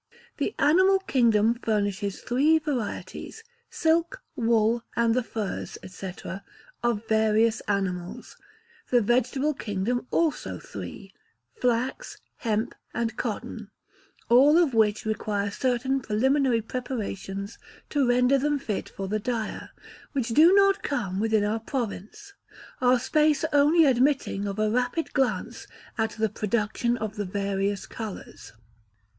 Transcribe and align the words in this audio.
The 0.37 0.55
animal 0.57 0.97
kingdom 0.97 1.59
furnishes 1.61 2.21
three 2.21 2.57
varieties 2.57 3.43
silk, 3.69 4.23
wool, 4.35 4.83
and 4.95 5.13
the 5.13 5.21
furs, 5.21 5.77
&c., 5.85 6.13
of 6.81 7.07
various 7.07 7.59
animals; 7.67 8.35
the 8.89 8.99
vegetable 9.03 9.53
kingdom 9.53 10.07
also 10.09 10.57
three 10.57 11.13
flax, 11.53 12.17
hemp, 12.37 12.73
and 12.95 13.15
cotton: 13.15 13.69
all 14.27 14.57
of 14.57 14.73
which 14.73 15.05
require 15.05 15.51
certain 15.51 15.99
preliminary 15.99 16.63
preparations 16.63 17.59
to 17.91 18.07
render 18.07 18.39
them 18.39 18.57
fit 18.57 18.89
for 18.89 19.07
the 19.07 19.19
dyer, 19.19 19.69
which 20.13 20.29
do 20.29 20.51
not 20.53 20.81
come 20.81 21.19
within 21.19 21.43
our 21.43 21.59
province, 21.59 22.33
our 22.81 22.97
space 22.97 23.45
only 23.53 23.85
admitting 23.85 24.47
of 24.47 24.57
a 24.57 24.71
rapid 24.71 25.13
glance 25.13 25.67
at 25.95 26.09
the 26.13 26.27
production 26.27 26.97
of 26.97 27.17
the 27.17 27.25
various 27.25 27.85
colours. 27.85 28.53